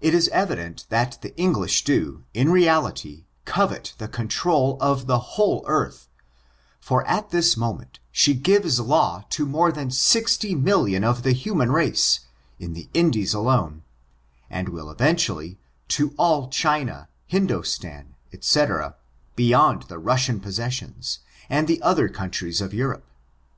It 0.00 0.14
is 0.14 0.28
evident, 0.28 0.86
that 0.88 1.18
the 1.20 1.36
English 1.36 1.84
do, 1.84 2.24
in 2.32 2.50
reality, 2.50 3.26
covet 3.44 3.92
the 3.98 4.08
control 4.08 4.78
of 4.80 5.06
the 5.08 5.18
whole 5.36 5.62
earth; 5.66 6.08
for 6.80 7.06
at 7.06 7.28
this 7.28 7.54
moment, 7.54 7.98
she 8.10 8.32
gives 8.32 8.80
law 8.80 9.26
to 9.28 9.44
more 9.44 9.70
than 9.70 9.90
sixty 9.90 10.54
«i^^«^i^t^k^ 10.54 10.54
^^^^^^^#^^N^^^^^^^ 10.56 10.56
S64 10.56 10.56
ORIGIN, 10.56 10.56
CHARACTER, 10.56 10.56
AND 10.56 10.64
millions 10.64 11.06
of 11.18 11.22
the 11.22 11.32
human 11.32 11.70
race, 11.72 12.20
in 12.58 12.72
the 12.72 12.88
Indies 12.94 13.34
alone, 13.34 13.82
and 14.48 14.68
will, 14.70 14.90
eventually, 14.90 15.58
to 15.88 16.14
all 16.16 16.48
China, 16.48 17.08
Hindoostan, 17.30 18.14
dtc^ 18.32 18.94
be 19.34 19.44
yond 19.50 19.82
the 19.82 19.98
Russian 19.98 20.40
possessions, 20.40 21.18
and 21.50 21.68
the 21.68 21.82
other 21.82 22.08
coua 22.08 22.32
tries 22.32 22.62
of 22.62 22.72
Europe. 22.72 23.04